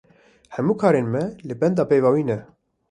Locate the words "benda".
1.61-1.83